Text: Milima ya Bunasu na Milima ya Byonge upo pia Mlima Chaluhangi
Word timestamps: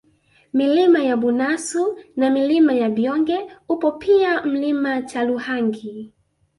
Milima 0.53 0.99
ya 1.03 1.17
Bunasu 1.17 1.97
na 2.15 2.29
Milima 2.29 2.73
ya 2.73 2.89
Byonge 2.89 3.47
upo 3.69 3.91
pia 3.91 4.45
Mlima 4.45 5.01
Chaluhangi 5.01 6.13